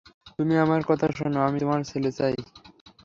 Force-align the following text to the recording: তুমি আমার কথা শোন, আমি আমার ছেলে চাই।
তুমি 0.39 0.55
আমার 0.57 0.81
কথা 0.87 1.07
শোন, 1.17 1.33
আমি 1.47 1.59
আমার 1.59 1.81
ছেলে 1.83 2.11
চাই। 2.11 2.35